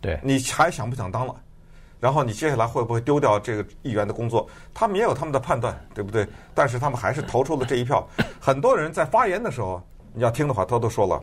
[0.00, 1.34] 对，你还想不想当了？
[2.02, 4.44] 然后你接下来会不会丢掉这个议员的工作？
[4.74, 6.26] 他们也有他们的判断，对不对？
[6.52, 8.04] 但是他们还是投出了这一票。
[8.40, 9.80] 很多人在发言的时候，
[10.12, 11.22] 你要听的话， 他都说了，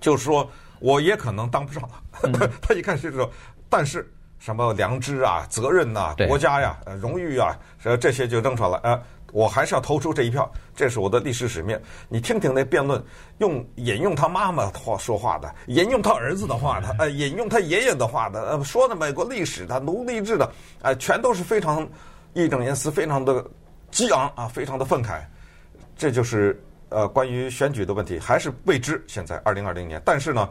[0.00, 2.50] 就是说我也可能当不上了。
[2.60, 3.30] 他一开始就说，
[3.68, 7.56] 但是什么良知啊、责任呐、国家呀、荣誉啊，
[8.00, 8.80] 这些就扔出来了。
[8.82, 11.80] 呃我还是要投出这一票，这是我的历史使命。
[12.08, 13.02] 你听听那辩论，
[13.38, 21.88] 用引用他妈妈话说话的，引用他儿子的话的，呃，引用他爷爷的话的，呃，说的美国历史的、奴隶制的，呃，全都是非常
[22.34, 23.44] 义正言辞，非常的
[23.90, 25.20] 激昂啊，非常的愤慨。
[25.96, 29.02] 这就是呃，关于选举的问题，还是未知。
[29.06, 30.48] 现在二零二零年，但是呢，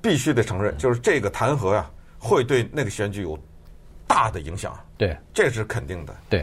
[0.00, 3.38] 必须得承认，就是这个弹劾呀、啊，会对那个选举有
[4.06, 4.74] 大的影响。
[4.96, 6.14] 对，这是肯定的。
[6.30, 6.42] 对。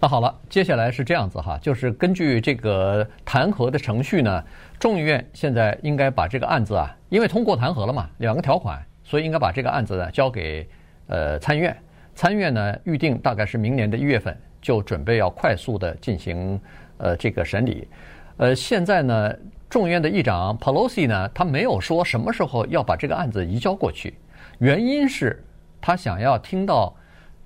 [0.00, 4.44] 那好了，接下来是这样子哈，就是根据这个弹劾的程序呢，
[4.78, 10.64] 众议院现在应该把这个案子啊，因为通过弹劾了嘛，两个条款，所以应该把这个案子呢交给
[11.08, 11.76] 呃参议院。
[12.14, 16.60] 参议院呢预定大概是明年的一月份就准备要快速的进行
[16.98, 17.88] 呃这个审理。
[18.36, 19.34] 呃，现在呢
[19.68, 24.14] 众议院的议长 Pelosi 呢，他没有说什么时候要把这个案子移交过去，
[24.58, 25.44] 原因是
[25.80, 26.94] 他想要听到。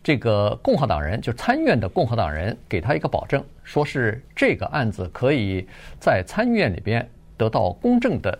[0.03, 5.67] 这个共和党人就参院的共和党人给他一个保证，说是这个案子可以
[6.01, 8.39] 在参议院里边得到公正的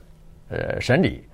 [0.49, 1.25] 呃审理。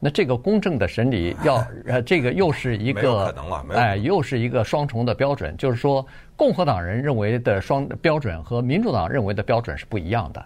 [0.00, 3.34] 那这个公正的审理要 呃这个又是一个
[3.72, 6.04] 哎又是一个双重的标准，就是说
[6.36, 10.44] 共和党人认为的双标准和民主党认为的标准是不一样的。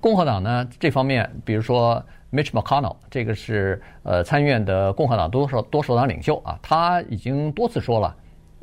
[0.00, 8.16] 共和党呢这方面，比如说 Mitch McConnell 这个是呃参院的共和党多数多数党领袖啊，他已经多次说了。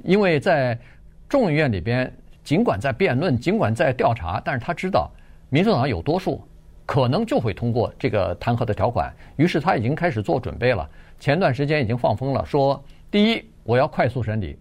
[0.08, 0.80] 因为在
[1.28, 2.10] 众议院里边，
[2.42, 5.12] 尽管在辩论，尽管在调查，但是他知道
[5.50, 6.42] 民主党有多数，
[6.86, 9.14] 可能就会通过这个弹劾的条款。
[9.36, 10.90] 于是他已经开始做准备了。
[11.20, 14.56] 前段时间已经放风了，说第一，我要快速审理；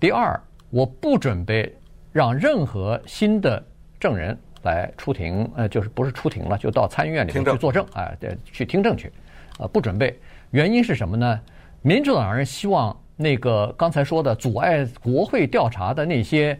[0.00, 1.70] 第二，我不准备
[2.10, 3.62] 让任何新的
[4.00, 9.12] 证人来出庭，呃，就是不是出庭了，就到参议院里面去作证，哎，对，去听证去，
[9.58, 10.18] 呃，不准备。
[10.50, 11.38] 原因是什么呢？
[11.82, 12.96] 民主党人希望。
[13.22, 16.58] 那个刚才说的阻碍国会调查的那些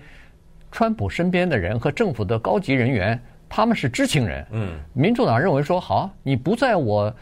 [0.71, 4.47] 川普身边的人和政府的高级人员，他们是知情人。
[4.53, 7.13] 嗯，民主党认为说好，你不在我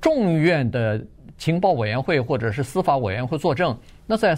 [0.00, 1.00] 众议院的
[1.38, 4.36] 情报委员会或者是司法委员会作证，那在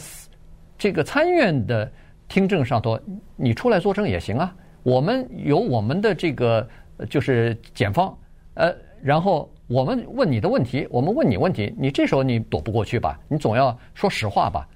[0.77, 1.91] 这个参院的
[2.29, 3.01] 听证上头，
[3.35, 4.55] 你出来作证也行啊。
[4.83, 6.69] 我们有我们的这个
[7.09, 8.17] 就是检方，
[8.55, 9.51] 呃，然后。
[9.69, 13.19] 我们问你的问题，我们问你问题，你这时候你躲不过去吧？
[13.29, 14.67] 你总要说实话吧？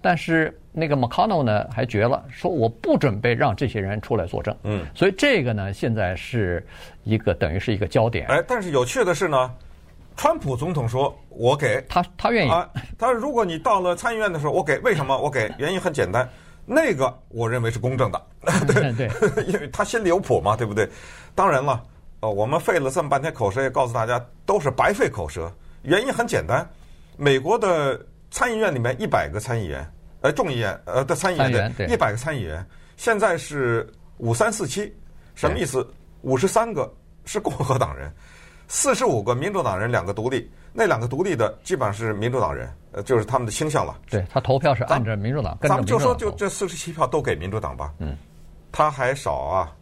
[0.00, 4.56] 但是那个 McConnell 呢，还绝了，说我不准备让这些人出来作证。
[4.62, 6.66] 嗯，所以这个呢，现在是
[7.04, 8.26] 一个等于是一个焦点。
[8.28, 9.52] 哎，但是有趣的是呢，
[10.16, 12.66] 川普总统说我给他，他愿意啊。
[12.96, 15.52] 他如果你到了参议院的时候，我给，为什么我给？
[15.58, 16.26] 原因很简单，
[16.64, 18.22] 那个我认为是公正的。
[18.66, 19.10] 对 对，
[19.44, 20.88] 因为他心里有谱嘛，对不对？
[21.34, 21.82] 当然了。
[22.20, 25.52] 哦，我们费了这么半天口舌，也告诉大家都是白费口舌。
[25.82, 26.68] 原因很简单，
[27.16, 29.88] 美国的参议院里面一百个参议员，
[30.20, 32.64] 呃，众议院呃的参议员对，一百个参议员，
[32.96, 34.92] 现在是五三四七，
[35.34, 35.88] 什么意思？
[36.22, 36.92] 五十三个
[37.24, 38.12] 是共和党人，
[38.66, 40.50] 四十五个民主党人，两个独立。
[40.72, 43.96] 那两个独立的基本上是民主党人，呃，就是他们的倾向了。
[44.10, 47.92] 对，他投票是按照民主党，咱们就说就这四十七票都给民主党吧。
[47.98, 48.16] 嗯，
[48.70, 49.72] 他还少啊，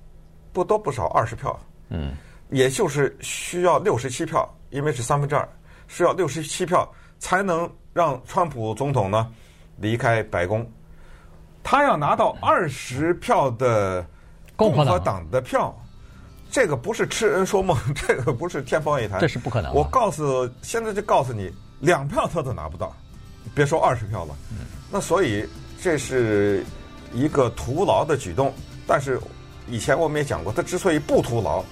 [0.53, 1.59] 不多不少二十票。
[1.89, 2.15] 嗯，
[2.51, 5.49] 也就是需要六十七票，因为是三分之二，
[5.89, 9.29] 需要六十七票才能让川普总统呢
[9.79, 10.69] 离开白宫。
[11.63, 14.07] 他要拿到二十票的
[14.55, 15.75] 共和党的票。
[16.49, 19.75] 这个不是痴人说梦， 这个不是天方夜谭，这是不可能。
[19.75, 22.95] 我告诉，现在就告诉你，两票他都拿不到，
[23.53, 24.35] 别说二十票了。
[24.89, 25.45] 那所以
[25.83, 26.65] 这是
[27.13, 28.55] 一个徒劳的举动。
[28.87, 29.21] 但是
[29.69, 31.65] 以前我们也讲过，他之所以不徒劳，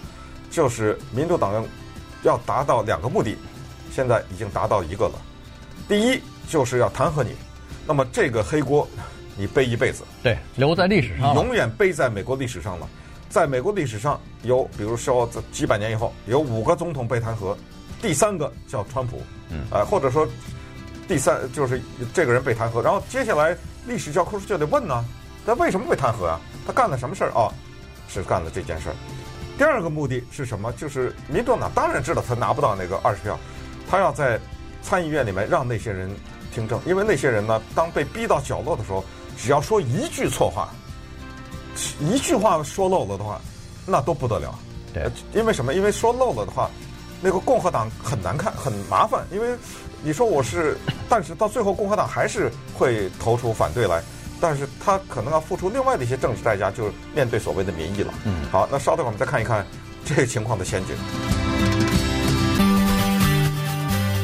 [0.54, 1.66] 就是民主党
[2.22, 3.36] 要达到两个目的，
[3.90, 5.20] 现在已经达到一个了。
[5.88, 7.34] 第一就是要弹劾你，
[7.84, 8.88] 那么这个黑锅
[9.36, 12.88] 你背一辈子，对，留在历史上，永远背在美国历史上了。
[13.28, 17.56] 在美国历史上有，比如说这几百年以后有五个总统被弹劾，
[18.00, 20.24] 第三个叫川普，嗯，呃，或者说
[21.08, 21.82] 第三就是
[22.14, 23.56] 这个人被弹劾，然后接下来
[23.88, 25.04] 历史教科书就得问呢，
[25.44, 26.40] 他为什么被弹劾啊？
[26.64, 27.50] 他干了什么事儿啊？
[28.08, 28.94] 是干了这件事儿。
[29.56, 30.72] 第二个目的是什么？
[30.72, 33.38] 就是民主党当然知道他拿不到那个二十票，
[33.88, 34.38] 他要在
[34.82, 36.10] 参议院里面让那些人
[36.52, 39.04] 听证，因为那些人呢，当被逼到角落的时候，
[39.36, 40.68] 只要说一句错话。
[41.98, 43.40] 一句话说漏了的话，
[43.84, 44.56] 那都不得了。
[44.92, 45.74] 对，因为什么？
[45.74, 46.70] 因为说漏了的话，
[47.20, 49.26] 那个共和党很难看，很麻烦。
[49.32, 49.56] 因为
[50.02, 50.76] 你说我是，
[51.08, 54.00] 但是到最后共和党还是会投出反对来，
[54.40, 58.12] 但是他可能要付出另外的一些政治代价，就是面对所谓的民意了。
[58.24, 59.64] 嗯，好，那稍等我们再看一看
[60.04, 60.94] 这个情况的前景。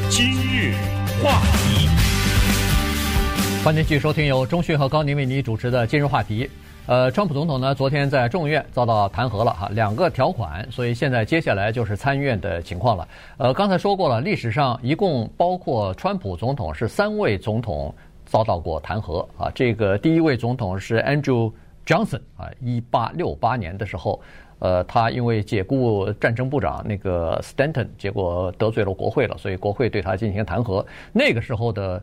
[0.09, 0.75] 今日
[1.23, 1.87] 话题，
[3.63, 6.49] 欢迎继续收听由钟讯和高宁为您主持的今日话题。
[6.87, 13.07] 呃，川普总统呢，昨天在众议院遭到弹劾了哈，两个条款，所以现在接下来就是参议院的情况了。
[13.37, 17.93] 呃，刚才说过了，历史上一共包括川普总统是三位总统
[18.31, 19.51] 遭到过弹劾啊。
[19.53, 21.51] 这个第一位总统是 Andrew
[21.85, 24.21] Johnson 啊，一八六八年的时候，
[24.59, 30.85] 呃，他因为解雇战争部长那个 Stanton，结果得罪了国会了，所以国会对他进行弹劾。
[31.11, 32.01] 那个时候的。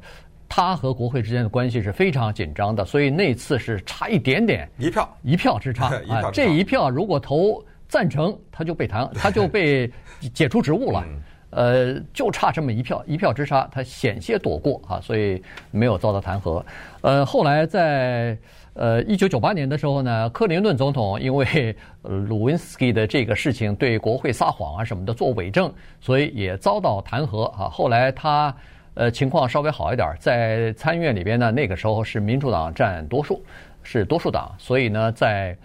[0.51, 6.31] 他和国会之间的关系是非常紧张的，所以那次是差一点点，一票一票之差 啊！
[6.33, 9.93] 这一票如果投赞成，他就被弹，他就被
[10.33, 11.05] 解除职务了。
[11.51, 16.63] 呃，就差这么一票，一票之差，他险些躲过啊，所以没有遭到弹劾。
[17.01, 18.37] 呃，后来在
[18.75, 27.69] 呃一九九八年的时候呢，克林顿总统因为鲁温斯基的这个事情对国会撒谎啊什么的做伪证，所以也遭到弹劾啊。
[27.69, 28.55] 后来他。
[28.95, 33.41] 呃，情况稍微好一点，在参议院里边呢，那个时候是民主党占多数，
[33.85, 35.57] 是多数党，所以呢，在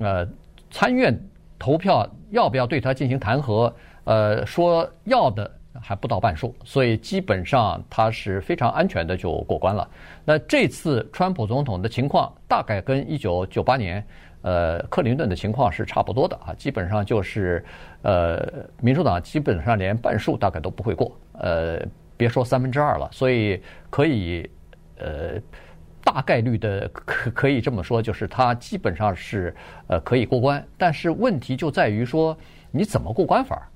[0.00, 0.26] 呃
[0.72, 1.16] 参院
[1.56, 3.72] 投票要不要对他进行弹劾，
[4.10, 5.48] 呃，说要的
[5.80, 9.88] 还不到半数，所以基本上他是非常安全的就过关了。
[10.24, 14.04] 那这次川普总统的情况大概跟一九九八年
[14.42, 17.64] 呃克林顿的情况是差不多的啊，基本上就是
[18.02, 18.46] 呃
[18.80, 21.80] 民主党基本上连半数大概都不会过，呃。
[22.20, 24.46] 别说三分之二了，所以可以，
[24.98, 25.40] 呃，
[26.04, 30.62] 大概率的可可以这么说，就是他基本上是呃可以过关。
[30.76, 32.36] 但是问题就在于说
[32.70, 33.66] 你怎么过关法？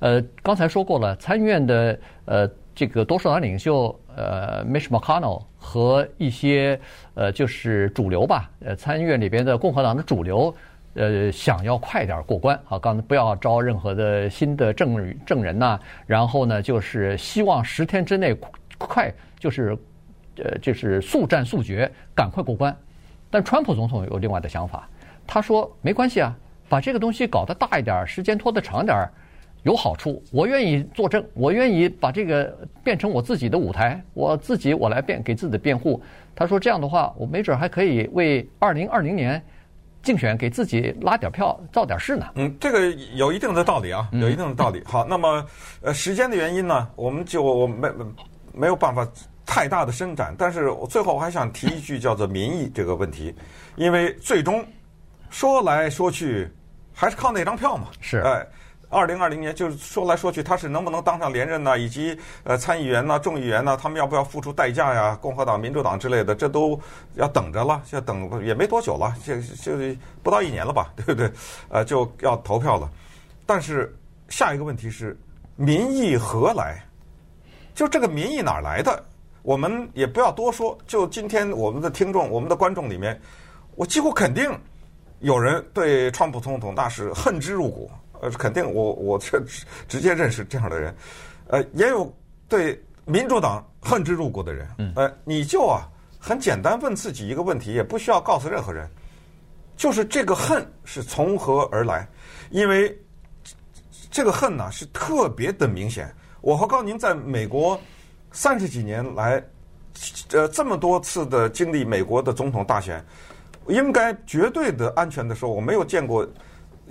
[0.00, 6.78] 呃，刚才说过了，参议院的呃这个多数党领袖呃 Mitch McConnell 和一些
[7.14, 10.54] 呃就是主流吧，呃参议院里边的共和党的主流。
[10.94, 18.36] 呃，想要快点过关啊，刚才不要招任何的新的证证人呐，然后呢，就是希望十天之内
[18.76, 19.08] 快，
[19.38, 19.78] 就是
[20.42, 22.76] 呃，就是速战速决，赶快过关。
[23.30, 24.88] 但川普总统有另外的想法，
[25.28, 26.36] 他说没关系啊，
[26.68, 29.08] 把这个东西搞得大一点，时间拖得长点，
[29.62, 30.22] 有好处。
[30.32, 36.02] 我愿意作证，我愿意把这个变成我自己的舞台，我自己我来辩给自己的辩护。
[36.34, 39.42] 他说这样的话，我没准还可以为二零二零年。
[40.02, 42.24] 竞选给自己拉点票，造点势呢？
[42.36, 44.82] 嗯，这个有一定的道理啊，有一定的道理。
[44.86, 45.44] 好，那么
[45.82, 47.86] 呃，时间的原因呢，我们就没
[48.54, 49.06] 没有办法
[49.44, 50.34] 太大的伸展。
[50.38, 53.34] 但是我最后我还想提一句，叫做民意这个问题，
[53.76, 54.64] 因为最终
[55.28, 56.50] 说来说去
[56.94, 57.88] 还是靠那张票嘛。
[58.00, 58.46] 是，哎。
[58.90, 61.78] 二零二零年，就是说来说去，他是能不能当上连任呢？
[61.78, 65.16] 以及呃，参议员呢、众议员呢，他们要不要付出代价呀？
[65.22, 66.78] 共和党、民主党之类的，这都
[67.14, 67.80] 要等着了。
[67.92, 71.30] 要等也没多久了，这就不到一年了吧， 对不对？
[71.68, 72.90] 呃，就要投票了。
[73.46, 73.96] 但是
[74.28, 75.16] 下一个问题是，
[75.54, 76.84] 民意何来？
[77.72, 79.04] 就这个民意哪儿来的？
[79.42, 80.76] 我们也不要多说。
[80.88, 83.20] 就今天我们的听众、我们的观众里面，
[83.76, 84.50] 我几乎肯定
[85.20, 87.88] 有人对川普总统那是恨之入骨。
[88.20, 89.42] 呃，肯定我我这
[89.88, 90.94] 直接认识这样的人。
[91.48, 92.12] 呃，也有
[92.48, 94.68] 对民主党恨之入骨的人。
[94.94, 98.88] 呃，你就啊，很简单问自己一个问题，也不需要告诉任何人，
[99.76, 102.08] 就是这个恨是从何而来？
[102.50, 102.96] 因为
[104.10, 106.12] 这个恨呢是特别的明显。
[106.40, 107.80] 我和高宁在美国
[108.32, 109.42] 三十几年来，
[110.32, 113.04] 呃，这么多次的经历美国的总统大选，
[113.68, 116.26] 应该绝对的安全的时候，我没有见过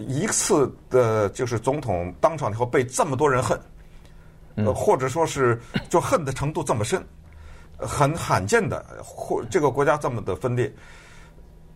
[0.08, 3.60] 一次的，就是总统当场以后被这么多人恨，
[4.56, 7.04] 呃，或者说是就恨的程度这么深，
[7.78, 10.72] 很罕见的，或这个国家这么的分裂，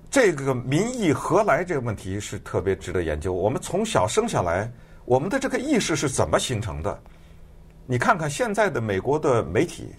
[0.10, 3.34] 这个民意何来这个问题是特别值得研究。
[3.34, 4.72] 我们从小生下来，
[5.06, 6.98] 我们的这个意识是怎么形成的？
[7.86, 9.94] 你看看现在的美国的媒体，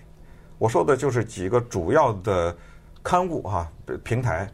[0.56, 2.56] 我说的就是几个主要的
[3.02, 3.72] 刊物哈、啊、
[4.02, 4.50] 平台，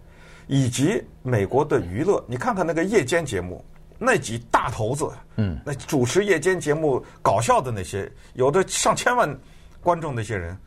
[0.50, 2.22] 以及美国的娱乐。
[2.26, 3.64] 你看看那个夜间节目，
[3.98, 9.38] 那几大头子，嗯，那主持夜间节目搞笑的那些，有的上千万
[9.80, 10.58] 观众那些人，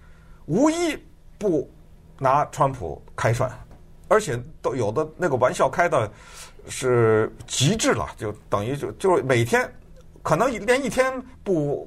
[0.45, 0.97] 无一
[1.37, 1.69] 不
[2.17, 3.51] 拿川普开涮，
[4.07, 6.09] 而且都有的那个玩笑开的
[6.69, 9.69] 是极致了，就等于就就是每天
[10.21, 11.13] 可能连一天
[11.43, 11.85] 不。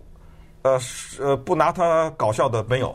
[0.63, 0.81] 呃，
[1.21, 2.91] 呃，不拿他搞笑的没有，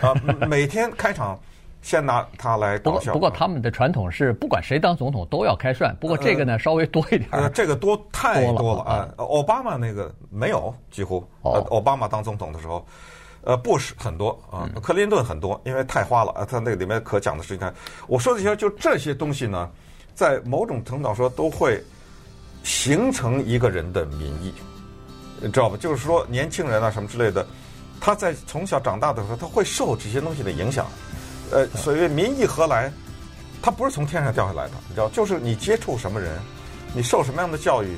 [0.00, 0.12] 啊，
[0.48, 1.38] 每天开场
[1.82, 3.12] 先拿他来搞笑。
[3.12, 5.94] 不过，他们的传统是，不管谁当总统都要开涮。
[6.00, 7.28] 不过这个呢，稍微多一点。
[7.32, 9.08] 呃，这个多太多了啊！
[9.16, 11.22] 奥巴马那个没有，几乎。
[11.42, 11.66] 哦。
[11.70, 12.86] 奥巴马当总统的时候，
[13.42, 16.46] 呃，布什很多啊，克林顿很多，因为太花了啊。
[16.48, 17.72] 他那个里面可讲的事情，
[18.06, 19.68] 我说这些就这些东西呢，
[20.14, 21.82] 在某种程度上说都会
[22.62, 24.54] 形成一个人的民意。
[25.40, 25.76] 你知道吧？
[25.76, 27.44] 就是说，年轻人啊，什么之类的，
[28.00, 30.86] 他在从小长大的时候，他会受这些东西的影响。
[31.52, 32.90] 呃，所谓民意何来？
[33.60, 36.32] 它不是从天上掉下来的，你知道，就是你接触什么人，
[36.94, 37.96] 你受什么样的教育，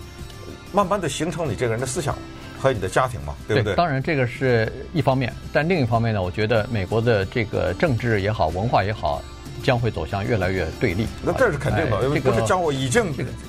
[0.72, 2.14] 慢慢的形成你这个人的思想
[2.60, 3.72] 和你的家庭嘛，对不对？
[3.72, 9.22] 对，当然，这个是一方面，但另一方面呢，我觉得美国的这个政治也好，文化也好。
[9.62, 12.02] 将会走向越来越对立，那这是肯定的。
[12.02, 13.02] 这个不是将我已经，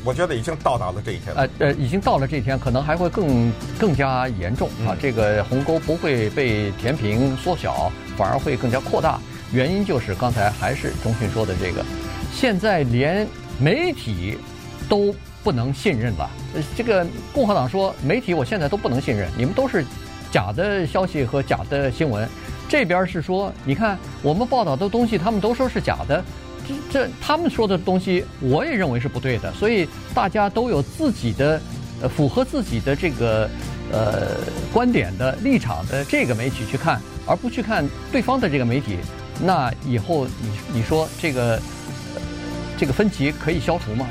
[0.06, 1.36] 我觉得已经到达了这一天。
[1.36, 4.96] 呃呃，已经到了这一天，可能还会更更加严重啊！
[5.02, 9.20] 这个鸿沟不会被填平缩小，反而会更加扩大。
[9.52, 11.86] 原因就是刚才还是中迅说的这个，
[12.34, 13.28] 现在连
[13.60, 14.38] 媒体
[14.90, 16.30] 都不能信任了。
[16.76, 19.86] 这个共和党说媒体我现在都不能信任，你们都是
[20.32, 22.28] 假的消息和假的新闻。
[22.68, 26.24] 这边是说，你看我们报道的东西，他们都说是假的，
[26.68, 29.54] 这这他们说的东西，我也认为是不对的。
[29.54, 31.62] 所以大家都有自己的，
[32.02, 33.48] 呃，符合自己的这个
[33.92, 34.32] 呃
[34.74, 38.98] 观点的立场的这个媒体去看，而不去看对方的这个媒体。
[39.42, 41.60] 那以后你你说这个
[42.78, 44.08] 这个分歧可以消除吗？